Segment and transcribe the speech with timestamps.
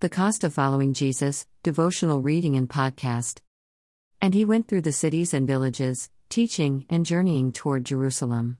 [0.00, 3.40] The Cost of Following Jesus, Devotional Reading and Podcast.
[4.22, 8.58] And he went through the cities and villages, teaching and journeying toward Jerusalem.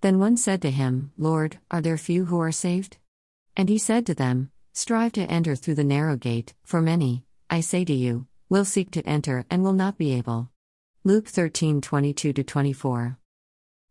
[0.00, 2.98] Then one said to him, Lord, are there few who are saved?
[3.56, 7.62] And he said to them, Strive to enter through the narrow gate, for many, I
[7.62, 10.50] say to you, will seek to enter and will not be able.
[11.02, 13.18] Luke 13 22 24.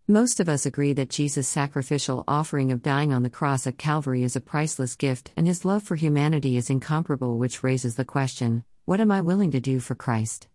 [0.08, 4.22] Most of us agree that Jesus' sacrificial offering of dying on the cross at Calvary
[4.22, 8.64] is a priceless gift and his love for humanity is incomparable, which raises the question
[8.86, 10.48] what am I willing to do for Christ?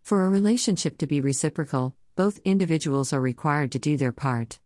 [0.00, 4.58] For a relationship to be reciprocal, both individuals are required to do their part.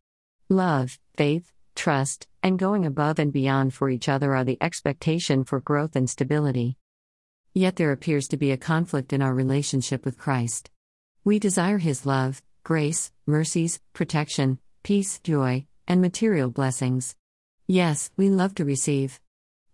[0.48, 5.58] Love, faith, trust, and going above and beyond for each other are the expectation for
[5.58, 6.76] growth and stability.
[7.54, 10.70] Yet there appears to be a conflict in our relationship with Christ.
[11.24, 17.16] We desire His love, grace, mercies, protection, peace, joy, and material blessings.
[17.66, 19.20] Yes, we love to receive.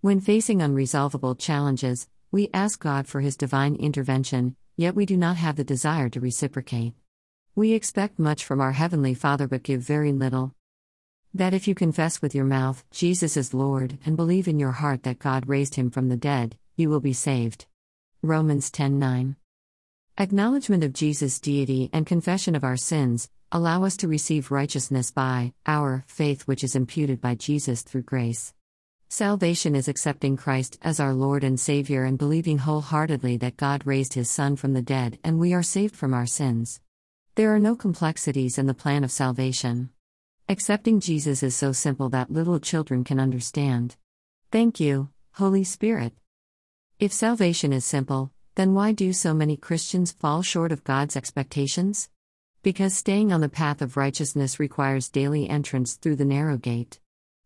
[0.00, 5.38] When facing unresolvable challenges, we ask God for His divine intervention, yet we do not
[5.38, 6.94] have the desire to reciprocate.
[7.56, 10.54] We expect much from our Heavenly Father but give very little.
[11.34, 15.02] That if you confess with your mouth, Jesus is Lord, and believe in your heart
[15.02, 17.66] that God raised him from the dead, you will be saved.
[18.22, 19.34] Romans 10 9.
[20.16, 25.52] Acknowledgement of Jesus' deity and confession of our sins allow us to receive righteousness by
[25.66, 28.54] our faith, which is imputed by Jesus through grace.
[29.08, 34.14] Salvation is accepting Christ as our Lord and Savior and believing wholeheartedly that God raised
[34.14, 36.80] His Son from the dead and we are saved from our sins.
[37.34, 39.90] There are no complexities in the plan of salvation.
[40.48, 43.96] Accepting Jesus is so simple that little children can understand.
[44.52, 46.12] Thank you, Holy Spirit.
[47.00, 52.08] If salvation is simple, then why do so many Christians fall short of God's expectations?
[52.62, 57.00] Because staying on the path of righteousness requires daily entrance through the narrow gate.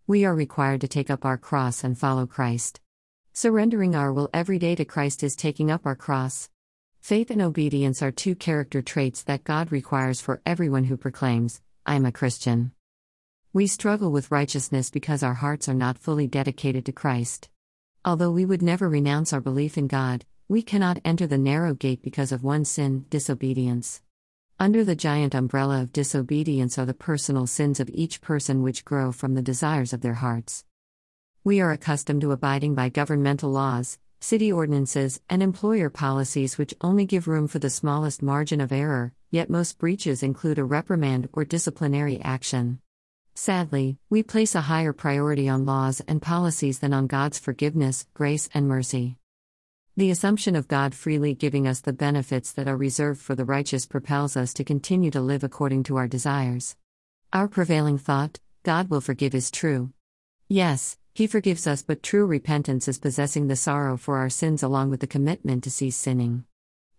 [0.07, 2.81] We are required to take up our cross and follow Christ.
[3.33, 6.51] Surrendering our will every day to Christ is taking up our cross.
[7.01, 11.95] Faith and obedience are two character traits that God requires for everyone who proclaims, I
[11.95, 12.73] am a Christian.
[13.55, 17.49] We struggle with righteousness because our hearts are not fully dedicated to Christ.
[18.05, 22.01] Although we would never renounce our belief in God, we cannot enter the narrow gate
[22.01, 24.01] because of one sin, disobedience.
[24.59, 29.13] Under the giant umbrella of disobedience are the personal sins of each person which grow
[29.13, 30.65] from the desires of their hearts.
[31.45, 37.05] We are accustomed to abiding by governmental laws, city ordinances, and employer policies which only
[37.05, 41.45] give room for the smallest margin of error, yet most breaches include a reprimand or
[41.45, 42.81] disciplinary action.
[43.35, 48.49] Sadly, we place a higher priority on laws and policies than on God's forgiveness, grace,
[48.55, 49.18] and mercy.
[49.99, 53.85] The assumption of God freely giving us the benefits that are reserved for the righteous
[53.85, 56.77] propels us to continue to live according to our desires.
[57.33, 59.91] Our prevailing thought, God will forgive, is true.
[60.47, 64.91] Yes, He forgives us, but true repentance is possessing the sorrow for our sins along
[64.91, 66.45] with the commitment to cease sinning.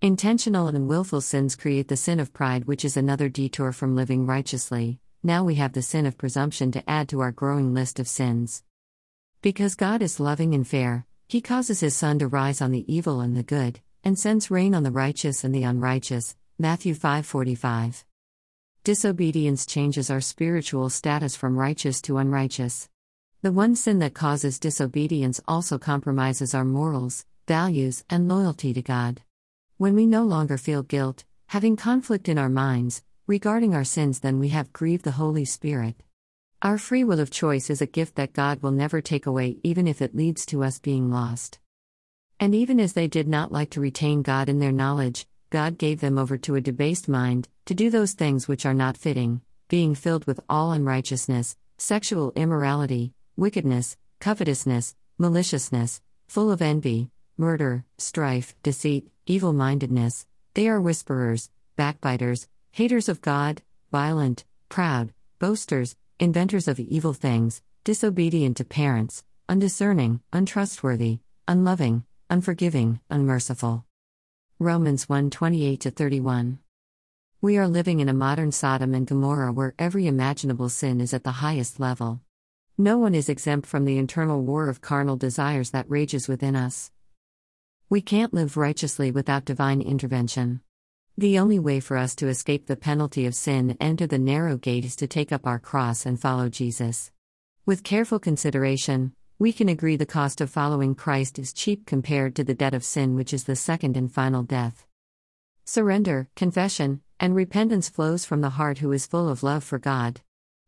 [0.02, 4.26] Intentional and willful sins create the sin of pride, which is another detour from living
[4.26, 5.00] righteously.
[5.24, 8.62] Now we have the sin of presumption to add to our growing list of sins.
[9.42, 13.22] Because God is loving and fair, he causes his sun to rise on the evil
[13.22, 16.36] and the good, and sends rain on the righteous and the unrighteous.
[16.58, 18.04] Matthew 5:45.
[18.84, 22.90] Disobedience changes our spiritual status from righteous to unrighteous.
[23.44, 29.22] The one sin that causes disobedience also compromises our morals, values, and loyalty to God.
[29.78, 34.40] When we no longer feel guilt, having conflict in our minds regarding our sins, then
[34.40, 36.02] we have grieved the Holy Spirit.
[36.62, 39.88] Our free will of choice is a gift that God will never take away, even
[39.88, 41.58] if it leads to us being lost.
[42.38, 46.02] And even as they did not like to retain God in their knowledge, God gave
[46.02, 49.96] them over to a debased mind, to do those things which are not fitting, being
[49.96, 59.10] filled with all unrighteousness, sexual immorality, wickedness, covetousness, maliciousness, full of envy, murder, strife, deceit,
[59.26, 60.28] evil mindedness.
[60.56, 63.62] They are whisperers, backbiters, haters of God,
[63.94, 73.86] violent, proud, boasters inventors of evil things, disobedient to parents, undiscerning, untrustworthy, unloving, unforgiving, unmerciful.
[74.60, 76.60] Romans 1 28 31.
[77.42, 81.24] We are living in a modern Sodom and Gomorrah where every imaginable sin is at
[81.24, 82.20] the highest level.
[82.78, 86.92] No one is exempt from the internal war of carnal desires that rages within us.
[87.90, 90.60] We can't live righteously without divine intervention.
[91.20, 94.56] The only way for us to escape the penalty of sin and enter the narrow
[94.56, 97.12] gate is to take up our cross and follow Jesus.
[97.66, 102.46] With careful consideration, we can agree the cost of following Christ is cheap compared to
[102.46, 104.86] the debt of sin, which is the second and final death.
[105.66, 110.22] Surrender, confession, and repentance flows from the heart who is full of love for God.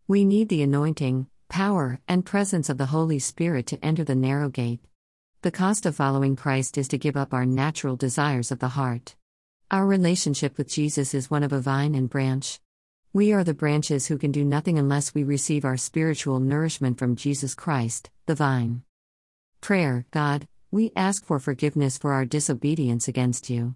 [0.05, 4.49] We need the anointing, power, and presence of the Holy Spirit to enter the narrow
[4.49, 4.81] gate.
[5.43, 9.15] The cost of following Christ is to give up our natural desires of the heart.
[9.71, 12.59] Our relationship with Jesus is one of a vine and branch.
[13.13, 17.15] We are the branches who can do nothing unless we receive our spiritual nourishment from
[17.15, 18.83] Jesus Christ, the vine.
[19.61, 23.75] Prayer God, we ask for forgiveness for our disobedience against you.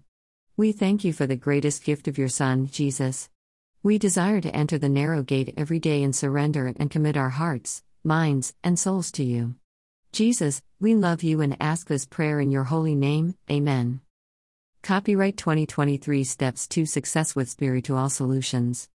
[0.54, 3.30] We thank you for the greatest gift of your Son, Jesus.
[3.82, 7.82] We desire to enter the narrow gate every day and surrender and commit our hearts,
[8.04, 9.54] minds, and souls to you.
[10.12, 13.34] Jesus, we love you and ask this prayer in your holy name.
[13.50, 14.02] Amen.
[14.86, 18.84] Copyright 2023 Steps to Success with Spiritual Solutions.